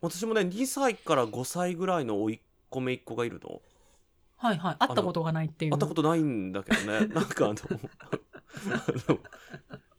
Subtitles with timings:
[0.00, 3.60] 私もね2歳から5歳ぐらいの甥っ子姪っ子がいるの。
[4.36, 4.76] はいはい。
[4.78, 5.72] 会ったことがないっていう。
[5.72, 7.06] 会ったことないんだけどね。
[7.12, 7.54] なんかあの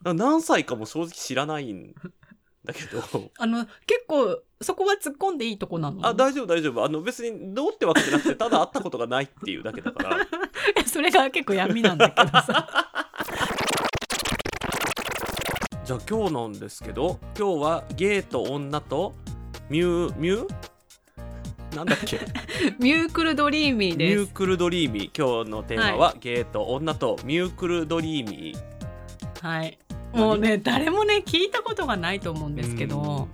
[0.06, 1.94] あの何歳かも正直知らないん
[2.64, 3.04] だけど。
[3.38, 6.06] あの結構そこは突っ込んでいいとこなの？
[6.08, 6.86] あ大丈夫大丈夫。
[6.86, 10.18] あの別にどうってわけじゃなくてただ会ったことがないっていうだけだから。
[10.88, 12.68] それが結構闇なんだけどさ。
[15.84, 19.16] じゃあ今日なんですけど今日はゲイと女と
[19.70, 21.76] ミューミュー？
[21.76, 22.20] なんだっけ？
[22.80, 24.24] ミュークルドリーミーミです。
[24.24, 25.36] ュークルドリーミー。
[25.36, 29.48] 今日のテーマは、ゲイと女とミュークルドリーミー。
[29.48, 29.78] はい。
[30.14, 33.28] もうね誰もね聞いたことがないと思うんですけど、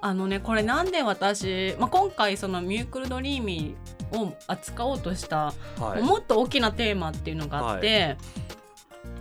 [0.00, 6.02] あのねこれなんで私、まあ、今回そのミュークルドリーミーを扱おうとした、はい。
[6.02, 8.16] もっと大きなテーマっていうのがあって、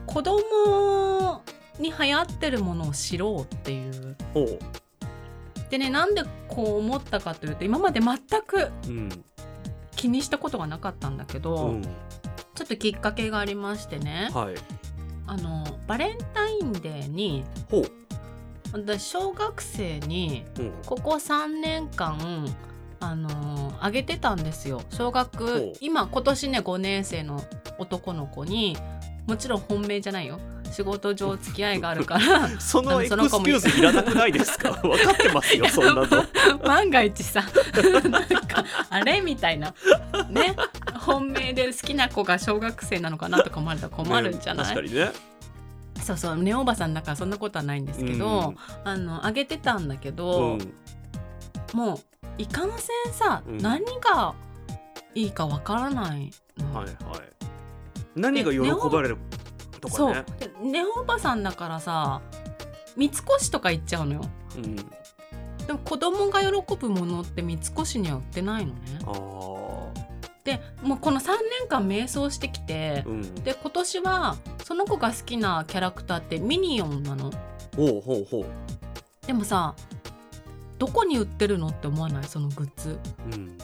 [0.05, 1.41] 子供
[1.79, 4.15] に流行ってるものを知ろうっていう。
[4.35, 4.59] おう
[5.73, 9.09] でねなんでこう思ったかというと今まで全くうん。
[9.96, 11.82] 気にしたことがなかったんだけど、うん。
[11.82, 14.30] ちょっときっかけがありましてね。
[14.34, 14.55] はい。
[15.26, 17.43] あのバレンタインデーに
[18.71, 20.74] 私小学生にうん。
[20.85, 22.54] ここ3年間
[22.99, 24.84] あのあげてたんですよ。
[24.91, 25.74] 小ほ学う。
[25.80, 27.43] 今今年ね5年生の
[27.80, 28.77] 男の子に
[29.26, 30.40] もちろん本命じゃないよ
[30.74, 34.71] 仕事上付き合いがあるから そあのエクスキューズいらなくないですか？
[34.84, 36.07] 分かってますよそんなの。
[36.65, 37.43] 万が一さ。
[38.10, 39.21] なんかあれ？
[39.21, 39.74] みたいな。
[40.30, 40.55] ね？
[40.99, 45.12] 本命で好きな子が小学生なのかなとか思われたら困るんじゃない、ね確かにね。
[46.04, 50.74] そうそうネオおばさんだからそんなことはないんですけど、あのあげてたんだけうど、ん。
[51.74, 51.99] もう
[52.37, 53.58] いかんせんさ、うん。
[53.60, 54.34] 何が
[55.15, 56.96] いいかわからないの、はいはい。
[58.15, 58.60] 何が喜
[58.91, 59.18] ばれる？
[59.84, 60.26] とかそう。
[60.63, 62.21] ネオおばさんだからさ
[62.95, 64.22] 三越とか行っちゃうのよ。
[64.56, 64.75] うん。
[64.78, 68.79] でも子供が喜ぶものって三越には売ってないのね。
[70.45, 71.28] でもうこの3
[71.59, 73.35] 年間迷走してきて、うん。
[73.44, 77.31] で今年はその子が好きなキャラクターってミニオンなの。
[77.75, 78.46] ほうほうほう。
[79.28, 79.75] でもさ
[80.79, 82.24] どこに売ってるのって思わない？
[82.24, 82.97] そのグッズ。
[83.31, 83.58] うん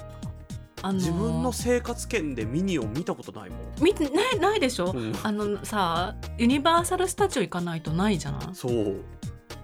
[0.81, 3.59] あのー自分の生活圏でミニオン見たことないもん。
[3.83, 5.15] 見てないないでしょ、うん。
[5.23, 8.41] あのさユニバーサル・スタジオ行かないとないじゃない？
[8.53, 9.01] そう。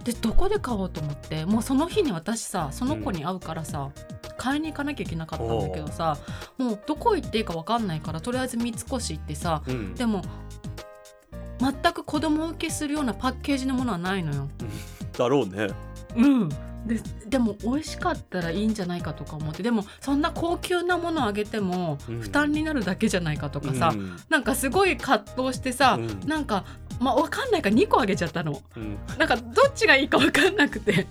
[0.04, 1.44] でどこで買おうと思って？
[1.46, 3.90] もうその日に私さその子に会うからさ、
[4.38, 6.16] 買いに行かなきゃいけなかったんだけどさ
[6.58, 9.94] もうどこ行っていいか分かんないからとりあえず三越行ってさうん。
[9.94, 10.22] でも
[11.58, 14.48] 全く子供受けするようなパッケージのものはないのよ。
[15.16, 15.68] だろうね。
[16.14, 16.48] うん
[16.86, 22.20] ででも美味しかったらいいんじゃないかとか思ってでもそんな高級なものあげてもうん。
[22.20, 24.16] 負担になるだけじゃないかとかさ、うん。
[24.28, 26.20] なんかすごい葛藤してさ、うん。
[26.26, 26.64] なんか
[27.00, 28.62] まあ分かんないから2個あげちゃったの。
[28.76, 28.98] うん。
[29.18, 31.06] なんかどっちがいいか分かんなくて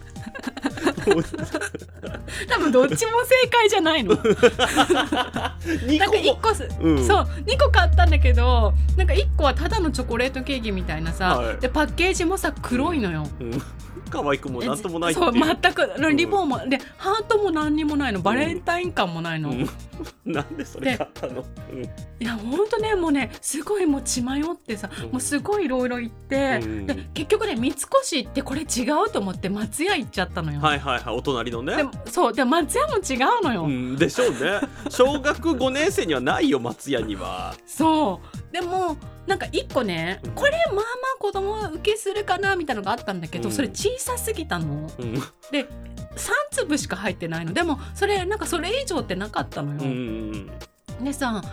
[2.49, 4.15] 多分どっちも正解じゃないの。
[4.17, 7.05] なんか2 1個す、うん。
[7.05, 11.57] そう2個買ったんだけどなんか1個はただのチョコレートケーキみたいなさ、はい。
[11.57, 13.61] でパッケージもさ黒いのよ、うん。
[14.09, 18.21] 可愛くもなんともないそう全くリボンも、でハートも何にもないの。
[18.21, 19.69] バレンタイン感もないの、いうん。
[20.31, 21.43] なんでそれ買ったの？
[21.71, 21.89] うん。
[22.19, 25.11] やほんとねもうねすごいもう血迷ってさ、うん。
[25.11, 26.85] もうすごいいろいろ言って、うん。
[26.85, 31.75] で結局ね三越行ってこれ違うと思って松屋行っちゃったのよ、はいはいはいお隣のね。
[31.75, 34.59] でもそうで松屋も違うのよ、うんでしょうね。
[34.89, 37.55] 小学5年生にはないよ松屋には。
[37.65, 38.53] そう。
[38.53, 38.97] でも
[39.27, 40.83] なんか一個ねうんこれまあまあ
[41.19, 43.55] 子供受けするかなみたいなのがあったんだけど、うん。
[43.55, 44.89] それ小さすぎたの。
[44.97, 45.13] うん。
[45.51, 45.67] で
[46.15, 47.53] 3粒しか入ってないの。
[47.53, 50.51] でもそれなんかそれ以上ってなかったのよ、うん
[51.01, 51.43] でさ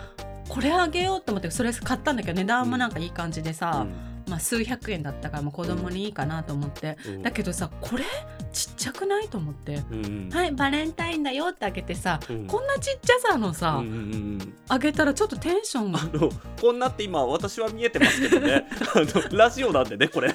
[0.47, 3.85] これあげようと思ってそれ買ったんだけど値段もなんかいい感じでさ、
[4.27, 7.21] まあ、数百円だったからもう子供にいいかなと思って、うん。
[7.21, 8.03] だけどさこれ
[8.51, 12.47] ちっちゃくないと思って、うんはいバレンタインだよってあげてさ、うん。
[12.47, 13.97] こんなちっちゃさのさ、うんうんう
[14.37, 15.99] んあげたらちょっとテンションが。
[16.61, 18.65] こんなって今私は見えてますけどね。
[18.95, 18.99] あ
[19.31, 20.33] のラジオなんでねこれ。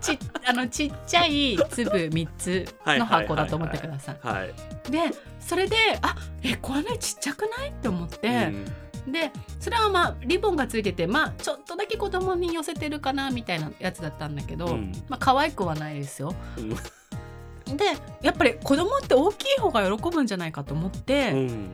[0.00, 4.18] ちあのちっちゃい粒3つの箱だと思ってください。
[4.22, 4.54] はい
[4.90, 4.98] で
[5.40, 7.70] それであえこれちっちゃくない？
[7.70, 8.64] って思って、うん
[9.12, 14.92] でそれはまあリボンがついててまあちょっとだけ子供に寄せてるかなみたいなやつだったんだけど、うん。
[15.08, 16.34] まあ可愛くはないですよ。
[16.56, 17.76] うん。
[17.76, 17.84] で
[18.22, 21.70] やっぱり子供って大きい方が喜ぶんじゃないかと思って、うん。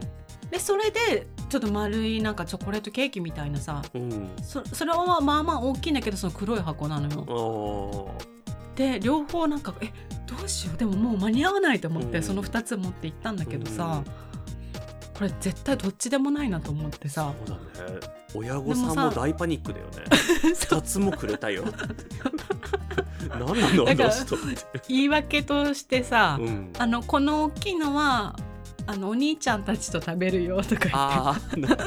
[0.50, 4.31] でそれでちょっと丸いなんかチョコレートケーキみたいなさうん。
[4.42, 8.14] そそれはまあまあ大きいんだけどその黒い箱なのよ。
[8.76, 9.92] で両方なんかえ
[10.26, 10.76] どうしよう。
[10.76, 12.22] でももう間に合わないと思って、うん。
[12.22, 14.33] その2つ持って行ったんだけどさ、うん
[15.14, 17.32] これ絶対どっちでもないなと思ってさ。
[17.46, 18.00] そうだね。
[18.34, 19.93] 親御さんでも大パニックだよね。
[20.58, 21.64] 二つもくれたよ。
[23.31, 24.82] 何なのあだからの人って。
[24.88, 26.72] 言い訳としてさ、うん。
[26.78, 28.37] あのこの大きいのは
[28.87, 31.84] あのお兄ちゃんたちと食べるよとか言って。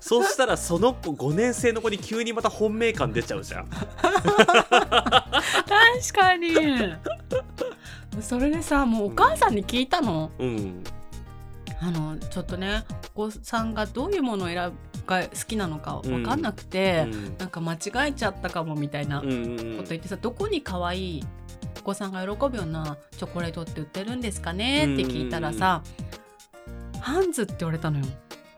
[0.00, 3.68] そうしたらその子5年生の子に急にまた本命感出ちゃうじゃん。
[3.68, 3.90] 確
[6.14, 6.54] かに。
[8.22, 10.84] それでさもうお母さんに聞いたの,、うん
[11.80, 12.84] あのちょっとね
[13.14, 14.76] お子さんがどういうものを選ぶ
[15.06, 17.38] が好きなのか分かんなくて、うん。
[17.38, 21.24] なんか間違えちゃったかもみたいなこと言ってさ、どこに可愛い
[21.78, 24.82] お子さんが喜ぶようなチョコレートって売ってるんですかね？
[24.82, 25.82] って聞いたらさ、
[27.00, 28.06] ハンズって言われたのよ。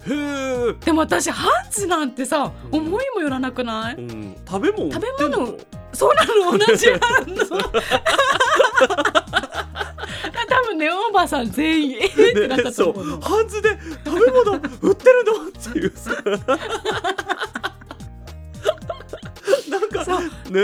[0.07, 2.79] へえ、でも私ハンズなんてさ、うん。
[2.79, 5.59] 思いもよらなくない、うん、食べ物食べ物
[5.93, 7.27] そうなの同じハン
[10.79, 13.21] ズ多分ねおばさん全員えーってなったとそ思うのう。
[13.21, 13.71] ハンズで
[14.05, 14.61] 食べ物売っ
[14.95, 15.49] てるの？
[15.49, 15.93] っていう。
[15.97, 16.11] さ
[19.71, 20.21] なんかそう。
[20.21, 20.61] ね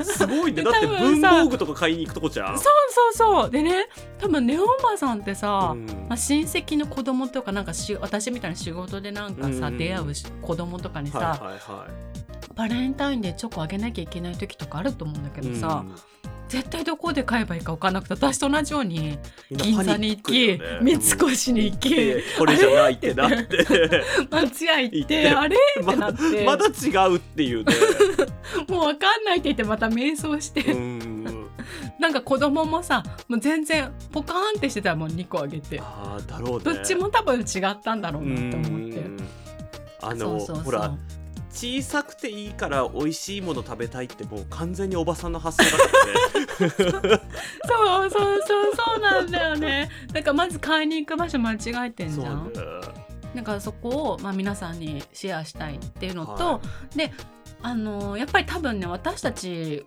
[0.00, 0.62] えすごいね。
[0.62, 2.58] でだって文房具とか買いに行くとこじゃん。
[2.58, 3.50] そうそうそう。
[3.50, 5.86] でね多分ネオおばさんってさ、うん。
[6.08, 9.78] まあ、親戚の子供とかなんかし私みたいな仕事でなんかさ、うん。
[9.78, 11.90] 出会うし子供とかにさ、はいはいはい。
[12.54, 15.94] バレンタインでチョコあげなきゃいけない時とかあると思うんだけどさ、うん
[16.48, 19.18] 絶対どこで買えばいいか分かんなくて私と同じように
[19.50, 20.60] 銀座に行き、ね。
[20.80, 20.92] 三
[21.32, 23.66] 越に行き、でこれじゃないってなって。
[24.30, 25.22] 松屋行っ行って。
[25.22, 25.56] てあれ？
[25.82, 26.44] まってなって。
[26.44, 26.70] まだ違
[27.08, 27.74] うっていうね。
[28.68, 31.46] もう分かんないって言ってまた迷走して、うん。
[31.98, 36.64] なんか子供もさもう全然ポカーンってしてたらもう2個あげて、ああだろうね。
[36.64, 38.98] どっちも多分違ったんだろうなと思って。
[38.98, 39.16] うん。
[40.02, 40.94] あのほら
[41.56, 47.22] 小さくていいから美味しいもの食べたいってもう完全におばさんの発想だからね。
[47.66, 49.88] そうそうそうそうなんだよね。
[50.12, 52.52] なんかまず買いに行く場所間違えてんじゃん。
[52.52, 52.60] ね。
[53.34, 56.60] なんかそこをまあ皆さんにシェアしたいっていうのと、は
[56.94, 57.10] で
[57.62, 59.86] あのーやっぱり多分ね私たち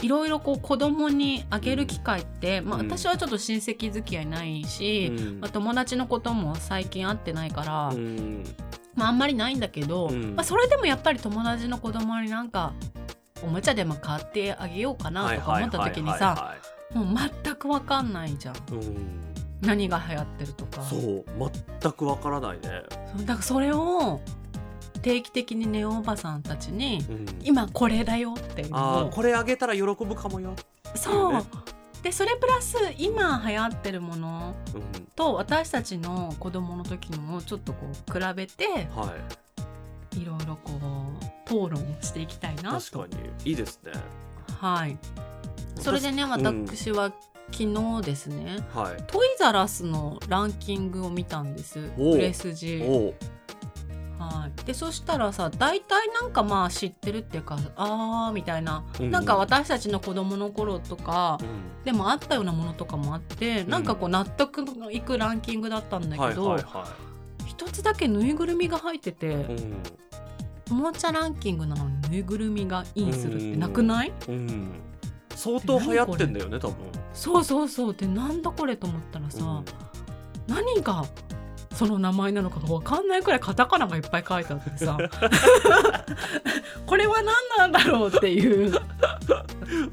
[0.00, 2.86] いろいろこう子供にあげる機会って、まあ、うん。
[2.86, 5.40] 私はちょっと親戚付き合いないし、うん。
[5.40, 8.44] まあ、友達のことも最近会ってないから、うん
[9.00, 12.74] まあ、あんまりないんだけど、うんまあ、それでもやっぱり友達の子供になんか
[13.42, 16.56] おもちゃでも買ってあげようかなとか思った時にさは
[16.94, 18.56] もう全く分かんないじゃん。
[18.72, 19.20] うん。
[19.62, 20.82] 何が流行ってるとか。
[20.82, 21.24] そう
[21.80, 22.82] 全くわからないね、
[23.20, 24.20] だからそれを
[25.00, 30.54] 定期的にネオおばさんたちにうん、今これだよっていうあこれあげたら喜ぶかもよ、
[30.94, 31.42] そう、ね
[32.02, 39.14] でそれプラス今流行ってるものうん、と私たちの子供の時のをちょっとこう比べては
[40.12, 40.20] い。
[40.20, 42.92] いろいろこう討論していきたいなと。
[42.92, 43.50] 確かに。
[43.50, 43.92] いいですね。
[44.58, 44.98] はい。
[45.76, 46.66] それでね私うん。
[46.66, 47.12] 私は
[47.52, 49.02] 昨日ですね、はい。
[49.06, 51.80] トイザラスのランキングを見たんです。
[51.98, 52.82] 売れ筋
[54.26, 61.70] はい、でそしたらさ大体なんかまあ知ってるっていうかあーみたいな、うんなんか私たちの子供の頃とかうん。
[61.84, 66.86] でもあったようなものとかもあって、なんかこう納得のいくランキングだったんだけど、はいは
[67.46, 69.46] 一つだけぬいぐるみが入ってて、
[70.70, 74.72] おもちゃランキングなのにぬいぐるみがインするってなくない、うん。
[75.34, 76.76] 相当流行ってんだよね多分。
[77.14, 77.94] そうそうそう。
[77.94, 79.64] でなんだこれと思ったらさ、うん。
[80.46, 81.04] 何が
[81.80, 84.98] その名前なのかが分かんないくらいカタカナがいっぱい書いてあってさ。
[86.84, 88.78] これは何なんだろうっていう。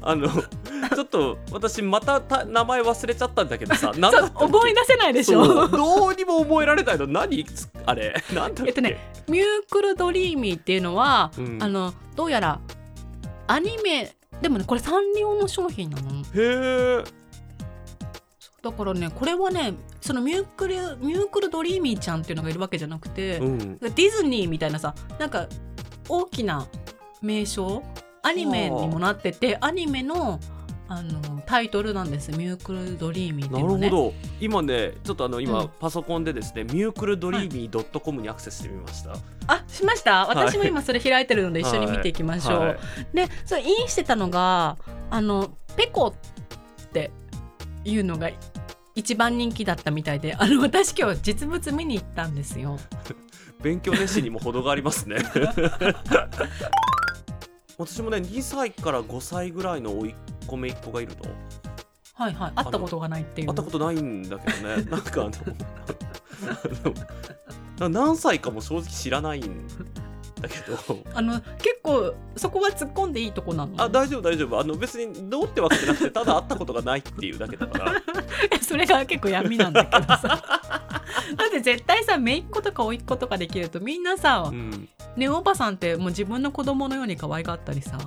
[0.02, 4.52] あのちょっと私またた名前忘れちゃったんだけどさ何だ そうったっけ？
[4.52, 7.06] 覚え出せないでしそょうどうにも覚えられないの。
[7.06, 8.68] 何つあれなんだっけ？
[8.68, 11.58] えっとねミュークルドリーミーっていうのは、うん。
[11.62, 12.60] あのどうやら
[13.46, 16.10] アニメでもねこれサンリオの商品なの。
[16.10, 17.04] へえ
[18.60, 23.78] だからねこれはねそのミュークルミュークルドリーミーちゃんっていうのがいるわけじゃなくて、うん。
[23.78, 25.48] ディズニーみたいなさなんか
[26.08, 26.66] 大きな
[27.22, 27.82] 名称
[28.22, 30.40] アニメにもなっててアニメの
[30.90, 33.90] あのタイトルなんです「ミュークルドリーミー」ってないうのね。
[33.90, 34.14] るほど。
[34.40, 35.70] 今ねちょっとあの今、うん。
[35.78, 39.12] パソコンでですねミュークルドリーミー .com にアクセスしてみました、
[39.46, 40.26] あしました？
[40.26, 42.58] 私も今それ開いてるので一緒に見ていきましょう。
[42.60, 42.78] はい。
[43.12, 44.78] でそれインしてたのが
[45.10, 47.10] あのペコって
[47.88, 48.30] いうのが
[48.94, 52.78] 一番人気だったみたいであの私今日実物見に行ったんですよ。
[53.62, 55.16] 勉強熱心にも程がありますね。
[57.78, 60.14] 私もね2歳から5歳ぐらいの甥っ
[60.46, 61.30] 子姪っ子がいるの
[62.14, 62.52] はいはい。
[62.56, 63.46] 会ったことがないっていう。
[63.48, 64.82] 会ったことないんだけどね。
[64.90, 65.30] なんかあの
[67.80, 69.68] あの何歳かも正直知らないん
[70.40, 70.98] だけど。
[71.14, 73.72] あの結構そこは突っ込んでいいとこなの？
[73.82, 74.58] あ大丈夫大丈夫。
[74.60, 77.92] あの別にどうってわけじゃなくてただ会ったことがないっていうだけだから。
[78.62, 80.20] それが結構闇なんだけどさ。
[81.36, 84.88] だって絶対さ姪っ子とか甥っ子とかできるとみんなさ、うん。
[85.16, 87.98] ねおばさんってもう自分の子供のように可愛がったりさ。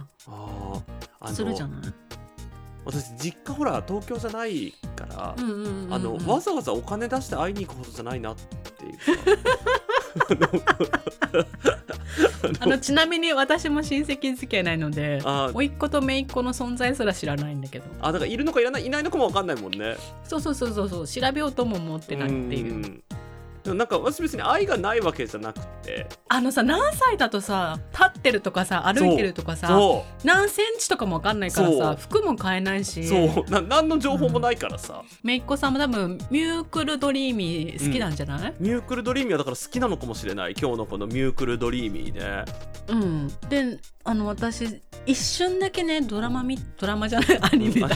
[1.27, 1.93] するじゃない？
[2.83, 5.35] 私実家ほら東京じゃないから、
[6.33, 9.01] わざわざお金出して会いに行くほどじゃないなっていうか
[12.59, 17.85] あの ちなみに私も親戚付き合いないのであ甥っ子と姪っ子の存在すら知らないんだけど。
[18.01, 19.95] あだからいるのかいらないいないのかも分かんないもんね。
[20.23, 21.07] そうそうそうそうそう。
[21.07, 22.73] 調べようとも思ってないっていう。
[22.73, 23.03] うん
[23.63, 26.07] でもなんか私別に愛がないわけじゃなくて。
[26.29, 33.01] あのさ何歳だとさ立ってるとかさ歩いてるとかさそ何センチとかも分かんないからさ服も買えないし。
[33.01, 33.51] うそう。
[33.51, 38.53] な何の情報もないからさ、姪っ子さんも多分ミュークルドリーミー好きなんじゃない？
[38.59, 40.55] ミュークルドリーミーはだから好きなのかもしれない。
[40.59, 42.45] 今日のこのミュークルドリーミーね
[42.87, 47.39] うん、であの私一瞬だけねドラマ見ドラマじゃない？
[47.41, 47.89] アニメだ。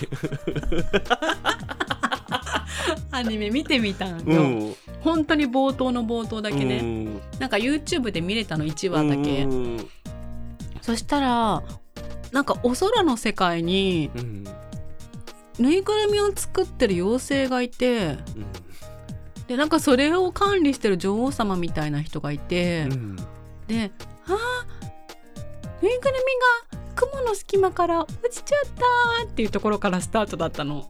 [3.11, 4.75] アニメ見てみたんよ、うん
[5.05, 7.21] 本当に冒頭の冒頭だけね、うん。
[7.39, 9.87] なんか YouTube で見れたの1話だけ、うん。
[10.81, 11.63] そしたら
[12.31, 14.43] なんかお空の世界にうん。
[15.59, 18.45] ぬいぐるみを作ってる妖精がいてうん。
[19.47, 23.15] でなんかそれを管理してる女王様みたいな人がいて、うん。
[23.67, 23.91] で
[24.25, 24.35] 「あー
[25.83, 26.15] ぬいぐる
[26.71, 28.61] みが雲の隙間から落ちちゃっ
[29.19, 30.87] た」っていうところからスタートだったの。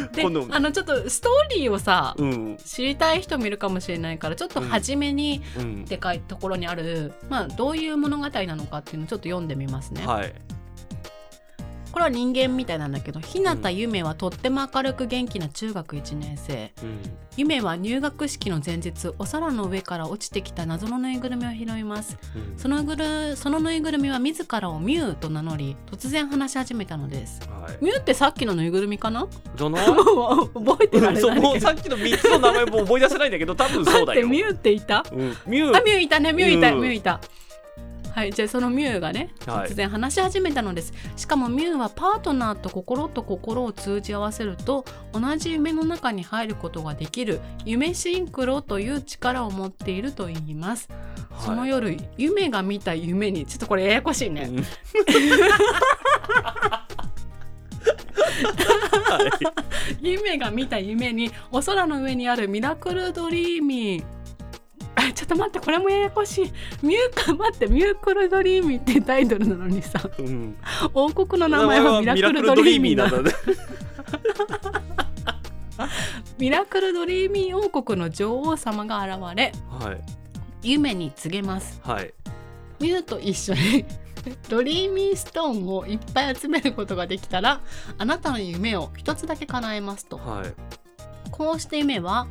[0.00, 2.56] うんであのちょっとストーリーをさ、うん。
[2.64, 5.84] 知りたい人もいるかもしれないからちょっと初めにうん。
[5.84, 10.06] でかいところにある、まあ、どういう物語なのかっていうのをちょっと読んでみますね。
[10.06, 10.32] はい
[11.96, 16.70] これは人間みたいなんだけど日向ゆめはとっても明るく元気な中学1年生。
[16.82, 16.98] うん。
[17.38, 22.18] ゆめは入学式の前日お空の上から落ちてきた謎のぬいぐるみを拾います。
[22.36, 22.58] うん。
[22.58, 27.40] そのぐるそのぬいぐるみは自らをミュウと名乗り突然話し始めたのです。
[27.48, 27.82] はい。
[27.82, 29.26] ミュウってさっきのぬいぐるみかな？
[29.56, 34.28] じゃ 覚えてられそうないもうさっきの3つの名前も思い出せないんだけど多分そうだよ。
[34.28, 35.02] ミュウっていた？
[35.10, 35.18] うん。
[35.46, 36.80] ミュあーミュウいたねミュウいたうん。
[36.82, 37.22] ミュウいた
[38.16, 39.68] はいじゃあそのミュウがねはい。
[39.68, 50.88] 突然話し始めたのです、しかもミュウはパートナーと心と心を通じ合わせると同じ夢の中に入ることができる夢シンクロという力を持っていると言います、
[51.40, 54.64] そのはい夜夢が見た夢にちょっとこれややこしいね、うん。
[60.00, 64.04] 夢が見た夢にお空の上にあるミラクルドリーミー。
[64.04, 64.15] あ
[65.14, 66.52] ちょっと待ってこれもややこしい。
[66.82, 70.00] ミューカ待ってミュークルドリーミーってタイトルなのにさ。
[70.18, 70.56] うん。
[70.94, 73.32] 王国の名前はミラクルドリーミーなんだね。
[76.38, 80.00] ミラクルドリーミー王国の女王様が現れはい。
[80.62, 81.80] 夢に告げます。
[81.82, 82.12] はい。
[82.80, 83.84] ミューと一緒に
[84.48, 87.60] ドリーミーストーンをいっぱい集めることができたら
[87.96, 90.16] あなたの夢を一つだけ叶えますと。
[90.16, 90.85] はい
[91.30, 92.26] こうして夢は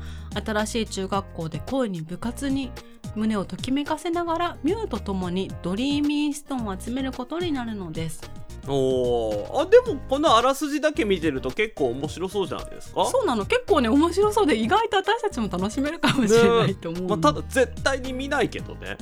[0.46, 2.72] 新しい中学校で恋に部活に
[3.16, 8.30] 胸をときめかせながらミュウと共にドリーミーストーンを集めることになるのです。
[8.68, 9.62] おー。
[9.62, 13.06] あでもこのあらすじだけ見てると結構面白そうじゃないですか？
[13.06, 13.46] そうなの。
[13.46, 18.98] 結構ね面白そうで意外と私たちも楽しめるかもしれないと思う、まあ、ただ絶対に見ないけどね。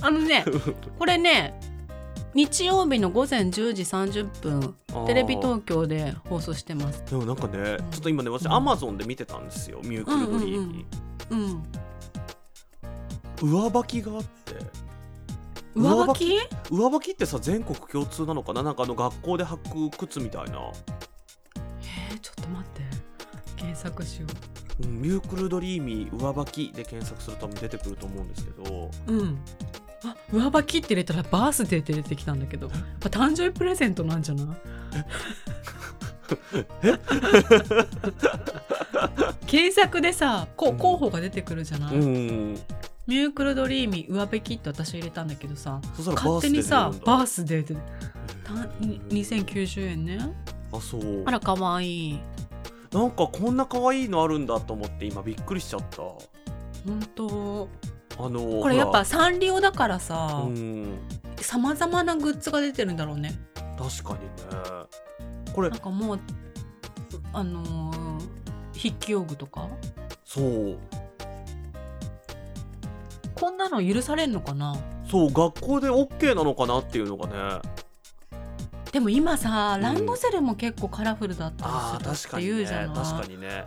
[0.00, 0.44] あのね
[0.98, 1.58] これね
[2.34, 7.02] 日曜日の午前10時30分テレビ東京で放送してます。
[7.06, 8.52] でもなんかねちょっと今ね私うん。
[8.52, 10.86] アマゾンで見てたんですよミュークルドリーミ
[11.30, 14.54] うんー上履きがあって。
[15.74, 16.36] 上履き？
[16.70, 17.10] 上履き？
[17.12, 18.62] ってさ全国共通なのかな？
[18.62, 20.72] なんかあの学校で履く靴みたいな、
[22.10, 22.82] えー、ちょっと待って。
[23.56, 24.26] 検索しよ
[24.82, 24.86] う。
[24.86, 28.90] ん、ミュークルドリーミー上履きで検索すると多分出てくると思うんですけど。
[29.06, 29.38] ううん
[30.04, 32.68] あ上履きって入れたらバースデーって出てきたんだけど。
[33.00, 34.46] 誕生日プレゼントなんじゃない？
[39.46, 40.78] 検索でさこうん。
[40.78, 42.58] 候補が出てくるじゃない、うん
[43.06, 47.74] ミュークルドリーミー上履きって私入れたんだけどさ勝手にさバースデーで。
[48.44, 48.52] た
[48.84, 50.18] に2090円ね。
[50.72, 51.22] あそう。
[51.24, 52.20] あらかわいい。
[52.92, 56.02] なんかこんな可愛いのあるんだと思って今びっくりしちゃった。
[56.02, 56.20] 本
[57.14, 57.68] 当
[58.20, 60.98] あのこれやっぱサンリオだからさうん。
[61.36, 63.38] さまざまなグッズが出てるんだろうね。
[63.78, 64.32] 確かにね。
[65.54, 65.70] これ。
[65.70, 66.20] なんかもう
[67.32, 68.28] あのー
[68.74, 69.68] 筆記用具とか？
[70.24, 70.78] そう。
[73.34, 74.76] こんなの許されんのかな？
[75.08, 77.62] そう学校で OK なのかなっていうのがね。
[78.92, 79.82] でも今さうん。
[79.82, 83.64] ランドセルも結構カラフルだったありするってー確かにね言うじゃない、確かにね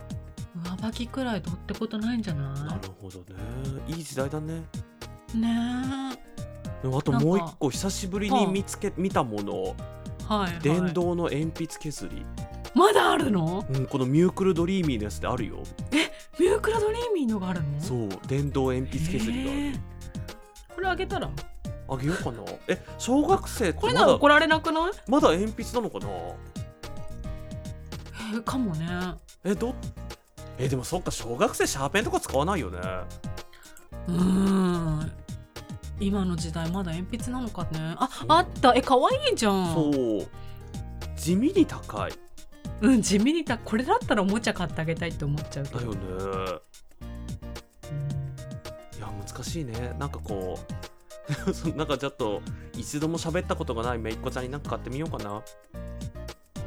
[0.56, 3.26] 上履きくらいどうってことないんじゃななるほどね。
[3.88, 4.64] いい時代だね。
[5.34, 6.18] いね
[6.82, 9.54] でもあともう一個久しぶりに見つけ見たもの。
[9.54, 12.26] えはい、はい、電動の鉛筆削り、
[12.74, 13.66] まだあるの？
[13.70, 15.64] うん、このミュークルドリーミーのやつであるよ。
[16.40, 17.82] ミュークラドリーミーのがあるの？
[17.82, 19.80] そう電動鉛筆削りがある、
[20.76, 21.30] これあげたら？
[21.90, 22.44] あげようかな。
[22.68, 24.92] え小学生ってこれなら怒られなくない？
[25.08, 26.08] まだ鉛筆なのかな？
[28.34, 28.88] えーかもね。
[29.44, 29.76] えど
[30.58, 32.80] えでもそっか小学生シャーペンとか使わないよね。
[34.08, 35.12] うーん。
[36.00, 37.96] 今の時代まだ鉛筆なのかね。
[37.98, 38.74] ああった。
[38.76, 39.74] え可愛いじゃん。
[39.74, 40.28] そう。
[41.16, 42.12] 地味に高い。
[42.82, 45.80] うん地味にたこれだったらおもちゃ買ってあげたいって思っちゃうけど。
[45.80, 46.00] だよね。
[46.02, 46.16] う
[48.96, 48.98] ん。
[48.98, 49.96] いや難しいね。
[50.00, 50.74] なんかこう
[51.54, 52.42] そなんかちょっと
[52.74, 55.42] 一度も喋ったことがないめいっ子ちゃんになんか買ってみようかな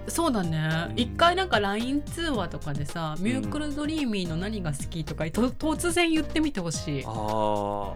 [0.06, 0.88] そうだね。
[0.90, 0.99] うん。
[0.99, 7.04] 一回なんか LINE 通話とかでさ「ミュークルドリーミーの何が好き?」とかと突然言ってみてほしい。
[7.04, 7.94] あー。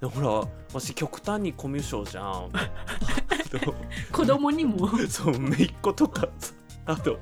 [0.00, 2.50] でもほら私極端にコミュ障じゃん。
[4.12, 4.88] 子供にも。
[5.08, 6.52] そうめいっ子とかさ
[6.86, 7.18] あと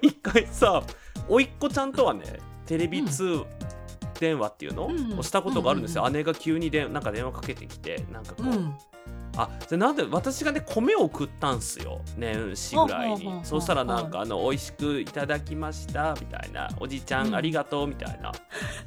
[0.00, 0.82] 一回さ
[1.28, 3.42] おいっ子ちゃんとはねテレビ通
[4.20, 5.18] 電話っていうの、うん。
[5.18, 6.12] をしたことがあるんですよ、うんうん。
[6.14, 8.74] 姉が急にでなんか電話かけてきてなんかこう、うん
[9.36, 12.02] あじゃあなんで私がね米を送ったんすよ。
[12.16, 13.40] 年始ぐらいに。
[13.44, 16.68] そうしたらなんかあの美味しくいただきましたみたいな。
[16.78, 17.30] おじちゃうん。
[17.30, 18.32] んありがとうみたいな、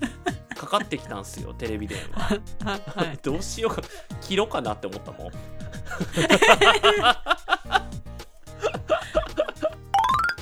[0.55, 2.39] かかってきたんすよテレビ電話。
[2.63, 3.17] ははい。
[3.23, 3.81] どうしようか。
[4.21, 5.31] 切ろうかなって思ったもん。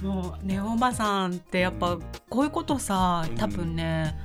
[0.03, 1.97] もうねおばさんってやっぱ
[2.29, 3.35] こういうことさうん。
[3.37, 4.17] 多分ね、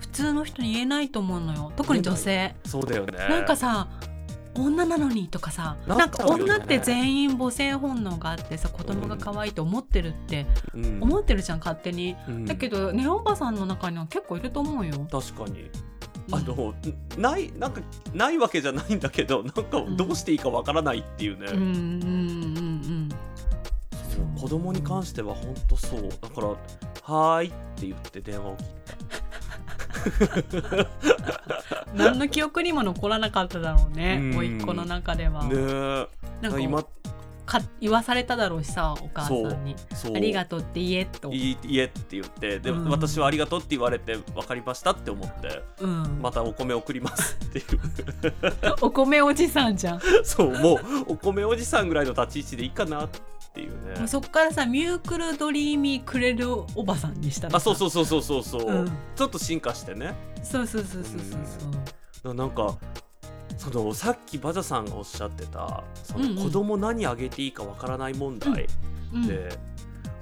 [0.00, 1.72] 普通の人に言えないと思うのよ。
[1.76, 3.18] 特に女性、そうだよね。
[3.28, 3.86] なんかさ
[4.58, 11.02] 女なのにとかさななんか女って全員母性本能があってさ子供が可愛いと思ってるって、うん。
[11.02, 12.44] 思ってるじゃん勝手に、うん。
[12.44, 15.06] だけどねおばさんの中には結構いると思うよ。
[15.10, 15.70] 確かに。
[16.28, 16.34] うん。
[16.34, 16.74] あの、
[17.18, 17.80] ないなんか
[18.14, 19.62] ないわけじゃないんだけどなんか
[19.96, 23.08] どうしていいかわからないっていうね、うんうんうんうん。
[23.92, 24.40] そう。
[24.40, 26.08] 子供に関しては本当そう。
[26.20, 26.48] だから
[27.02, 28.66] 「はーい」って言って電話を切っ
[31.94, 34.38] 何の記憶にも残らなかっただろうねうん。
[34.38, 36.08] 甥っ子の中では、たねえ。
[36.42, 36.84] なんか今。
[37.46, 39.76] か言わされただろうしさお母さんに。
[40.14, 42.58] ありがとうって言えと、いいいえって言って。
[42.58, 42.90] で、うん。
[42.90, 46.18] 私はありがとうって言われて分かりましたって思ってうん。
[46.20, 47.64] またお米送りますっていう。
[48.82, 50.00] お米おじさんじゃん。
[50.24, 50.80] そうもう
[51.12, 53.20] お米おじさんぐらいの立ち位置でいいかなって
[53.60, 54.06] いうね。
[54.06, 58.42] そっからさミュークルドリーミーくれるおばさんにしたのあそうそううそうそうそう。
[58.42, 58.92] そう、うん。
[59.14, 60.14] ちょっと進化してね。
[60.42, 61.40] そうそうそうそうそう。
[62.22, 62.76] そうななんか
[63.56, 66.34] そのさっきバジャさんがおっしゃってたそうんうん。
[66.36, 68.66] の子供何あげていいかわからない問題
[69.14, 69.26] うん。
[69.26, 69.48] で、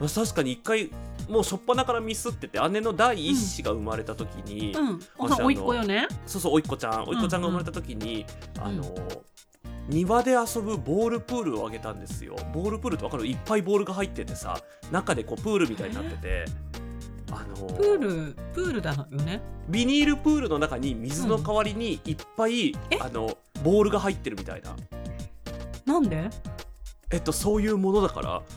[0.00, 0.90] 私確かに一回
[1.28, 6.06] もう初っ端からミスってて姉の第一子が生まれた時に、うん、お私あのおいっ子よね。
[6.26, 8.26] そうそうおいっ子ちゃんおいっ子ちゃんが生まれた時に、
[8.60, 8.82] あの
[9.88, 12.36] 庭で遊ぶボールプールをあげたんですよ。
[12.52, 13.26] ボールプールって分かる？
[13.26, 14.58] いっぱいボールが入っててさ
[14.90, 16.44] 中でこうプールみたいになってて。
[17.30, 19.42] あのプールプールだよね。
[19.68, 22.98] ビニールプールの中に水の代わりにいっぱい、え？
[23.00, 24.76] あのボールが入ってるみたいな。
[25.84, 26.30] なんで？
[27.10, 28.42] えっとそういうものだから。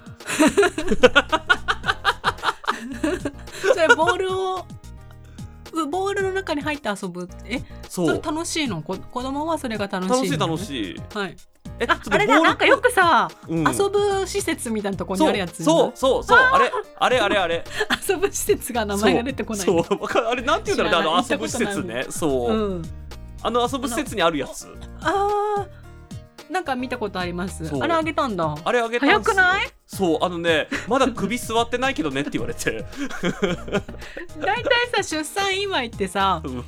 [3.74, 4.66] それボールを
[5.84, 7.30] うボールの中に入って遊ぶ。
[7.46, 8.82] えそそうれ楽しいの？
[8.82, 11.18] こ子供はそれが楽しい楽しい楽しい。
[11.18, 11.36] はい。
[11.80, 13.60] えああれだなんかよくさ、うん。
[13.60, 15.64] 遊ぶ施設みたいなところにあるやつ。
[15.64, 17.64] そうそうそうあれあれあれあれ。
[18.10, 20.02] 遊ぶ施設が名前が出てこないそうそう。
[20.02, 22.06] わかるあれなんていうんだろうねあの遊ぶ施設ね。
[22.10, 22.82] そう、うん、
[23.44, 24.68] あの遊ぶ施設にあるやつ。
[25.02, 25.77] あー
[26.50, 27.68] なんか見たことあります？
[27.76, 28.56] あれあげたんだ。
[28.64, 29.20] あれあげたんすよ。
[29.24, 29.68] 早くない？
[29.86, 32.86] そうあのねまだ首座ってないけどねって言われて。
[34.40, 34.64] 大体
[34.96, 36.64] さ出産祝いってさうん。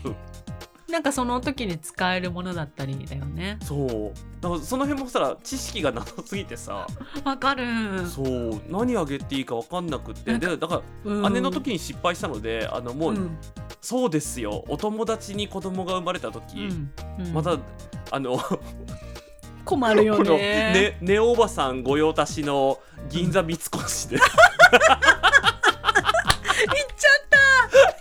[0.89, 3.59] なんかその時に使えるものだったりだよね。
[3.63, 4.11] そう。
[4.41, 6.87] だからその辺もさ知識がなさすぎてさ。
[7.23, 8.07] わかる。
[8.07, 8.59] そう。
[8.67, 10.39] 何あげていいか分かんなくて。
[10.39, 11.21] でだかうん。
[11.21, 13.37] ら姉の時に失敗したのであのもう、うん。
[13.81, 14.65] そうですよ。
[14.67, 16.91] お友達に子供が生まれた時、うん。
[17.19, 17.33] うん。
[17.33, 17.57] また
[18.11, 18.39] あの
[19.69, 20.37] 困るよね。
[20.73, 23.69] ねネオおばさん御用達の銀座三越
[24.09, 24.17] で。
[24.17, 24.25] 行っ
[26.97, 27.29] ちゃっ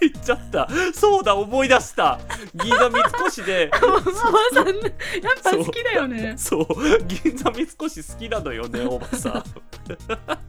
[0.01, 0.69] 行っちゃった。
[0.95, 2.19] そうだ思い出した。
[2.55, 3.69] 銀座三越で。
[3.69, 4.79] たおばさんやっ
[5.43, 6.35] ぱ好きだよね。
[6.39, 6.67] そう。
[7.05, 9.45] 銀座三越好きなのよねおばさん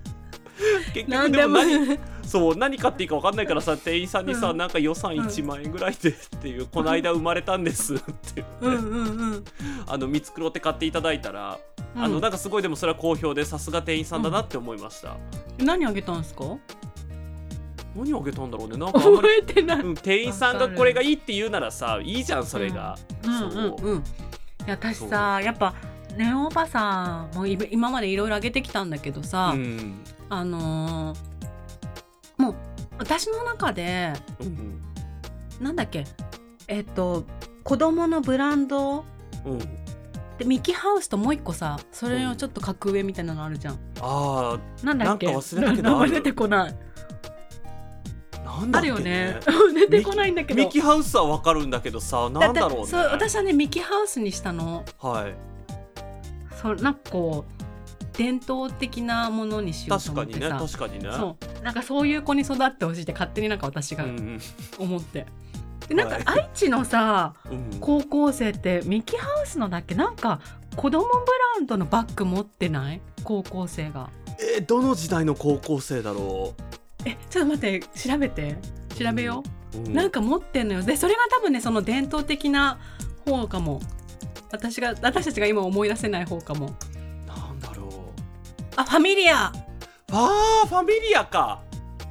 [0.93, 4.57] 結局でもも何そう何買っていいか分かんないからさ店員さんにさ、うん。
[4.57, 7.97] なんか予算1万円ぐらいでっていう、この間生まれたんですっ
[8.33, 9.05] てうんうんう
[9.37, 9.43] ん。
[9.87, 11.57] あの見繕って買っていただいたら、
[11.95, 12.03] うん。
[12.03, 15.17] あのなんかすごいでもそれは好評でさすが店員さんだなって思いました、
[15.57, 16.43] 何あげたんですか？
[17.95, 18.77] 何あげたんだろうね。
[18.77, 19.79] なんか覚り、えてない。
[19.79, 24.03] うん、店員さんがこれがいいって言うならさいいじゃんそれが、うんうんうん
[24.67, 25.73] いや私さやっぱ
[26.15, 32.55] ねおばさんもい今までいろいろあげてきたんだけどさ、うんあのーもう
[32.97, 34.81] 私の中でうん
[35.59, 36.05] なんだっけ
[36.67, 37.25] えっと
[37.63, 39.03] 子供のブランド
[39.45, 39.59] うん。
[40.37, 45.25] でミキハウスともう一個さそれのちょっと格上みたいなのあるじゃん、あなんだっけ？
[45.25, 46.75] なんか忘れたけどあ出てこない。
[48.45, 49.33] あなんだあるよね。
[49.33, 49.39] ね、
[49.89, 50.63] 出てこないんだけど。
[50.63, 52.85] ミキハウスはわかるんだけどさなんだろうね。
[52.85, 54.85] そう私はねミキハウスにしたの。
[55.01, 55.35] はい。
[56.61, 57.58] そうなんかこう
[58.19, 60.77] 伝統的なものにしようと確かにね思ってさ。
[60.77, 61.63] 確かにねそう。
[61.63, 64.39] なんかそういう子に育ってほしいって勝手になんか私がうんうん。
[64.77, 65.25] 思って、
[65.87, 66.23] でなんかはい。
[66.25, 69.95] 愛知のさうん高校生ってミキハウスのだっけ？
[69.95, 70.41] なんか
[70.75, 71.13] 子供ブ
[71.55, 73.01] ランドのバッグ持ってない？
[73.23, 74.09] 高校生が。
[74.55, 76.53] えーどの時代の高校生だろ
[77.05, 78.57] えちょっと待って調べて。
[78.97, 79.43] 調べよ
[79.75, 80.81] う、うう、なんか持ってんのよ。
[80.81, 82.79] でそれが多分ねその伝統的な
[83.25, 83.79] 方かも。
[84.51, 86.75] 私が私たちが今思い出せない方かも
[88.79, 89.51] あファミリア。
[90.11, 91.61] あーファミリアか。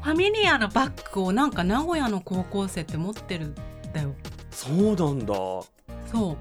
[0.03, 3.55] ファミリアのバッグをなんか名古屋の高校生って持ってるん
[3.95, 4.15] だよ。
[4.51, 5.35] そうなんだ。
[5.35, 5.67] そ
[6.33, 6.37] う。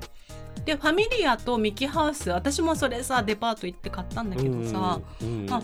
[0.66, 5.54] でファミリアとミキハウス私もそれさデパート行って買ったんだけどさ、うんうん。
[5.54, 5.62] あ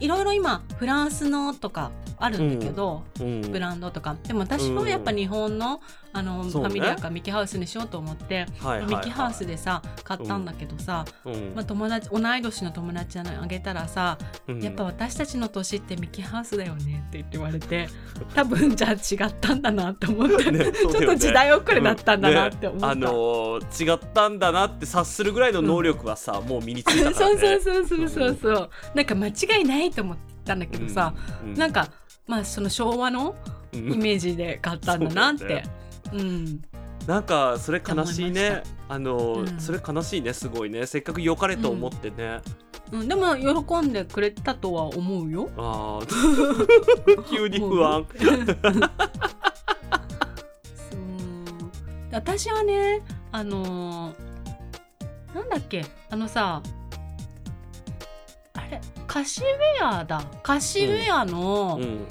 [0.00, 3.40] いろいろ今フランスのとかあるんだけど、うん。
[3.42, 4.16] ブランドとか。
[4.26, 5.80] でも私はやっぱ日本の,、
[6.12, 8.86] あのねァミリアかミキハウスにしようと思って、はいはいはい。
[8.96, 11.52] ミキハウスでさ買ったんだけどさ、うん。
[11.54, 14.60] まあ、友達同い年の友達にあげたらさ、うん。
[14.60, 17.88] やっぱ私たちの年ってミキハウスだよねって言って言われて
[18.34, 22.86] 多分じゃあ違ったんだなって思って、ねちょっと時代遅れだったんだなって思った。
[22.86, 28.70] ねあのー違ったんだなって察するぐらいの能力はさ、もう身についたからそうね そうそうそうそうそう。
[28.94, 31.54] なんか間違いないと思ったんだけどさ、うん。
[31.54, 31.88] なんか
[32.26, 33.34] まあその昭和の
[33.72, 33.92] うん。
[33.94, 35.64] イメージで買ったんだなって。
[36.10, 36.62] そうん。
[37.06, 38.62] なんかそれ悲しいね。
[38.88, 39.60] あのー、うん。
[39.60, 40.86] それ悲しいねすごいね。
[40.86, 42.40] せっかく良かれと思ってね、
[42.92, 45.48] うん、でも喜んでくれたとは思うよ。
[45.56, 47.22] あー。
[47.30, 48.06] 急に不安。
[48.20, 48.24] う
[50.96, 52.10] ん。
[52.12, 54.14] 私はねあのー
[55.34, 55.84] なんだっけ？
[56.08, 56.62] あのさ
[58.54, 58.80] あれ？
[59.16, 60.22] カシウェアだ。
[60.42, 62.04] カシウェアの、うん。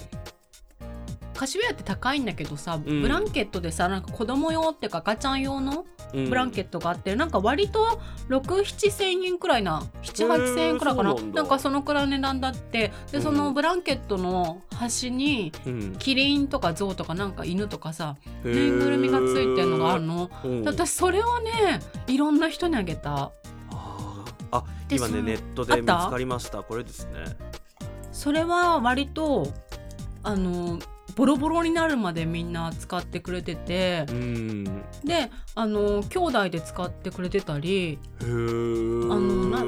[1.35, 2.83] カシウェアって高いんだけどさ、ん。
[2.83, 6.29] ブランケットでさなんか子供用っていうか赤ちゃん用のうん。
[6.29, 11.11] ブランケットがあって、なんか割と67000円くらいな78000円くらいかな。
[11.11, 11.41] へーなんだ。
[11.43, 12.91] なんかそのくらいの値段だって。
[13.11, 15.95] でそのブランケットの端にうん。
[15.99, 23.31] キリンとかゾウとかなんか犬とかさぬぬいぐるみがついてるのがあるの、うん、私それをねいろんな人にあげた
[24.51, 26.63] あ今ねネットで見つかりました。
[26.63, 27.37] これですね。
[28.11, 29.51] それは割と
[30.23, 30.79] あの
[31.15, 34.05] ボロボロになるまでみんな使ってくれてて。
[34.09, 34.63] うん。
[35.03, 39.63] であの兄弟で使ってくれてたりあのな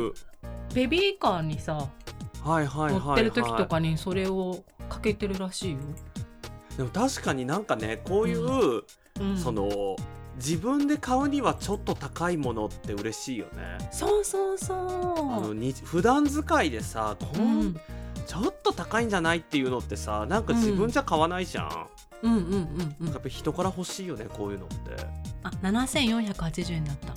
[0.74, 1.90] ベビーカーにさ
[2.44, 5.80] はいはいはい、はい、乗ってる時とかにそれをかけてるらしいよ。
[6.78, 8.84] でも確かになんかねこういう、
[9.20, 9.38] うん。
[9.38, 9.96] その
[10.38, 13.90] 自分で買うにはちょっと高いものって嬉しいよね。
[13.92, 14.78] そうそうあそう。
[15.48, 17.60] のに普段使いでさこうん。
[17.70, 17.74] ん、
[18.26, 21.88] ちょっと高いんじゃないっていうのってさなんか自分じゃ買わないじゃん、
[22.24, 22.32] うん。
[22.34, 24.76] うんうんうんやっぱ人から欲しいよねこういうのって。
[25.44, 27.14] あ7480円だった。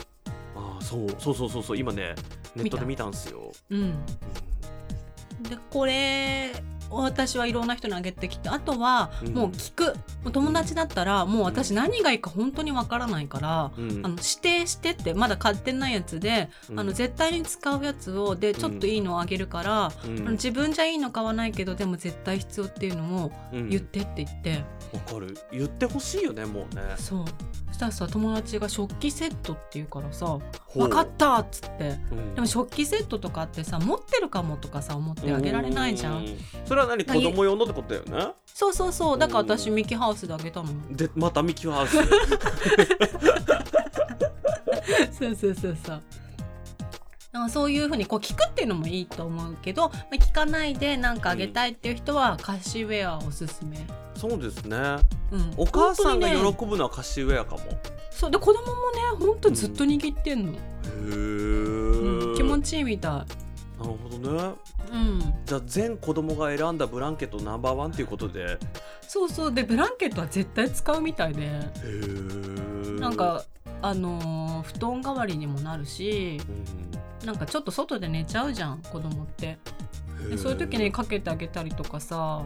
[0.56, 1.08] あーそう。
[1.18, 1.76] そうそうそうそう。
[1.76, 2.14] 今ね
[2.56, 3.06] ネットで見た。
[3.06, 3.80] んすよ、うん。
[3.80, 5.42] うん。
[5.42, 9.34] でこれを私はいろんな人にあげてきてあとはうん。
[9.34, 9.84] もう聞く、
[10.24, 14.00] もう友達だったらもう私何がいいか本当にわからないから、うん。
[14.04, 16.80] あの指定してってまだ買ってないやつで、うん。
[16.80, 20.18] あの絶対に使うやつをでちょっといいのをあげるから、うん。
[20.18, 23.68] あの自分じゃいいの買わないけどでも絶対必要っていうのをうん。
[23.68, 25.36] 言ってって言って、わかる。
[25.52, 26.82] 言ってほしいよねもうね。
[26.96, 27.24] そう。
[27.69, 30.40] そしたらさ友達が食器セットって言うからさほ
[30.76, 30.78] 「う。
[30.80, 31.98] 分かった!」っつって。
[32.12, 32.34] うん。
[32.34, 36.24] でも食器セットとかってさ持ってるかもとかさ思ってあげられないじゃん。
[36.24, 36.28] う
[36.66, 37.04] それは何？
[37.04, 38.32] 子供用のってことだよね？
[38.46, 39.18] そうそうそう。
[39.18, 39.76] だから私うん。
[39.76, 40.68] ミキハウスであげたの。
[40.94, 41.96] でまたミキハウス。
[45.18, 46.02] そうそうそうそう
[47.32, 53.78] なんかそういうふうにこう聞くっていうのもいいと思うけど、まあ、聞かないでなんかあげたいっていう人はカシウェアおすすめ、
[54.16, 54.76] そうですね。
[55.30, 57.62] うん、お母さんが喜ぶのはカシウェアかも、
[58.10, 58.30] そう。
[58.30, 62.34] で子供もねほんとずっと握ってんの、へえ、うん。
[62.36, 63.26] 気持ちいいみたなる
[63.78, 64.54] ほどね。
[64.90, 68.42] い、うん、じゃあ全子供が選んだブランケットナンバーワンっていうことで。
[68.42, 68.58] へ
[69.06, 69.54] そうそう。
[69.54, 71.48] でブランケットは絶対使うみたいで。
[71.84, 73.44] えなんか
[73.82, 76.38] あのー布団代わりにもなるし
[77.24, 79.58] なんかちょっと外で寝ちゃうじゃん子供って。
[80.28, 82.42] でそういう時にかけてあげたりとかさ、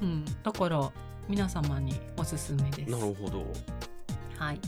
[0.00, 0.90] うん、だから
[1.28, 2.90] 皆様におすすめです。
[2.90, 3.44] なるほど。
[4.38, 4.60] はい、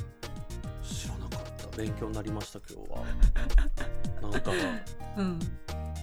[1.76, 3.04] 勉強になりました今日は
[4.30, 4.52] なんか
[5.16, 5.38] うん、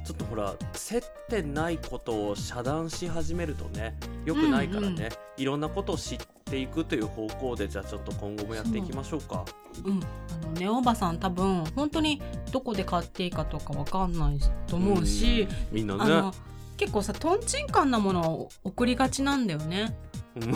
[0.06, 9.44] ちょっとほら接点ないことを遮断し始めるとねよくないからね、うんうんいろんなことを知っていくという方向でじゃあちょっと今後もやっていきましょうか。
[9.84, 10.00] うん、
[10.44, 16.32] あのねおばさん多分本当にどこで買っていいかとかわかんないと思うし、うんみんなね。
[16.78, 19.98] 結構さとんちんかんなものを送りがちなんだよね。
[20.36, 20.56] うん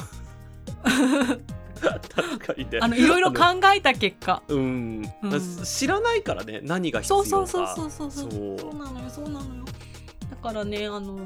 [1.92, 2.80] 確かにね。
[2.82, 3.44] あのいろいろ考
[3.76, 4.42] えた結果。
[4.48, 7.30] うん、うん、知らないからね何が必要か。
[7.30, 8.76] そうそうそうそうそうそう。
[8.76, 9.66] なのよそうなのよ。
[10.30, 11.18] だからねあの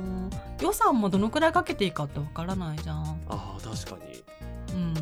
[0.61, 2.97] 予算もどのくらいかけていいかってわからないじゃん。
[3.29, 4.23] ああ確かに。
[4.73, 4.93] うん。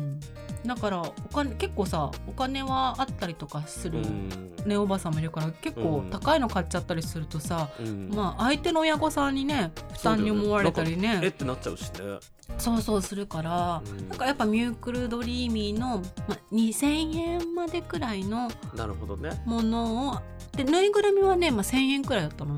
[0.68, 6.10] だからお金結構さお金はあったりとかする、うん、ねおばさんもいるから結構うん。
[6.10, 8.10] 高いの買っちゃったりするとさ、うん。
[8.14, 11.20] まあ相手の親御さんにね負担に思われたりね。
[11.22, 12.18] えってなっちゃうしね、
[12.58, 14.08] そうそうするから、うん。
[14.10, 19.42] なんかやっぱミュークルドリーミーの、まあ、2,000円までくらいのなるほどね。
[19.46, 20.20] ものを
[20.54, 22.56] でぬいぐるみはね、まあ、1,000円くらいだったの。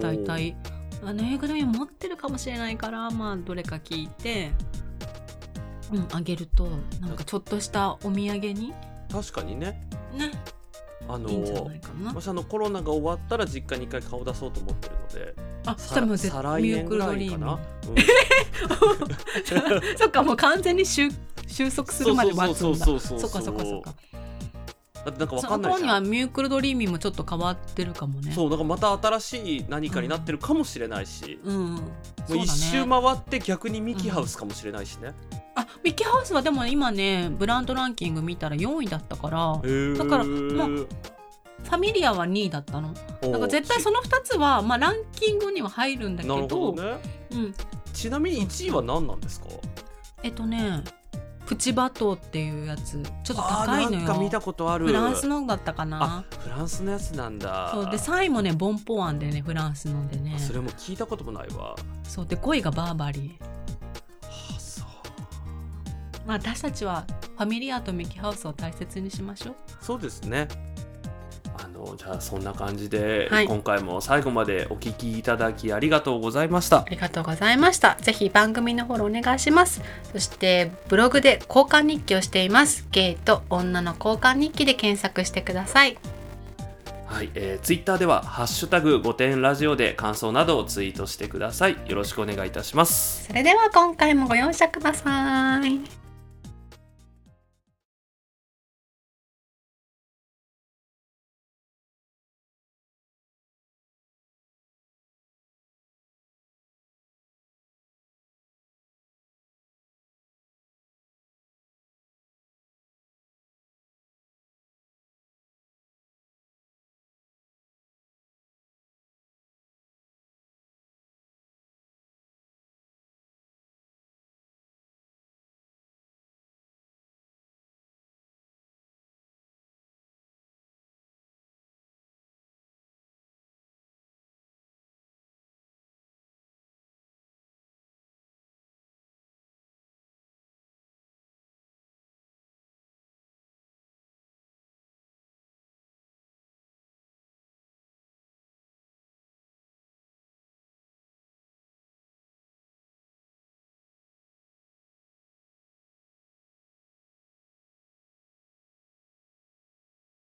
[0.00, 0.56] 大体。
[1.04, 4.50] あぬいぐるみ持ってるかもしれないからまあどれか聞いて、
[5.92, 6.68] うん、あげると
[7.00, 8.74] なんかちょっとしたお土産に？
[9.10, 9.80] 確かにね。
[10.14, 10.30] ね。
[11.08, 12.12] あのいいんじゃないかな。
[12.12, 15.34] もしあのコロナが終わったら実家に一回顔出そうと思ってるので。
[15.66, 16.72] あそしたらもう絶再対
[19.96, 21.08] そっかもう完全に収
[21.46, 22.78] 収束するまで待つんだ。
[22.84, 23.94] そうそうそそうそうっかそっかそっか
[25.10, 25.82] だってなんかわそかんないじゃん。
[25.82, 28.32] の頃にはミュークルドリーミーもちょっと変わってるかもね。
[28.32, 31.80] そうなんかまた新しい何かになってるかもしれないし、うん
[32.28, 35.14] 一周ね回って逆にミキハウスかもしれないしね、
[35.54, 39.60] あミッキーハウスはでも今ねブランドランキング見たら4位だったから
[39.96, 42.94] だからまあファミリアは2位だったの。
[43.22, 46.98] おだから絶対その2つは、まあ、ランキングには入るんだけなどるほどね。
[47.32, 47.54] うん、
[47.92, 49.46] ちなみに1位は何なんですか？
[50.22, 50.84] えっとね
[51.48, 53.02] プチバトーっていうやつ。
[53.24, 54.86] ちょっと高いのあーなんか見よたことある。
[54.86, 56.26] フランスのだったかな。
[56.28, 57.70] あフランスのやつなんだ。
[57.72, 60.34] そうで3位もねボンポワンでねフランスのでね。
[60.36, 61.74] あそれも聞いたこともないわ。
[62.02, 63.44] そうで5位がバーバリー。
[64.56, 64.86] あそう。
[66.26, 67.06] まあ私たちは
[67.38, 69.54] ファミリアとミキハウスを大切にしましょう。
[69.80, 70.48] そうですね
[71.58, 77.96] あのじゃあそんな感じで、はい今回も最後までお聞きいただきありがとうございましたありがとうございました。
[78.00, 79.82] ぜひ番組のフォローお願いします。
[80.12, 82.86] そしてブログで交換日記をしています。
[82.90, 85.98] ゲイと女の交換日記で検索してください。
[87.06, 95.97] はい、えー、ツイッターでは「ハッシュタグ5点ラジオ」で感想などをツイートしてくださいよろしくお願いいたしますそれでは今回もご容赦ください。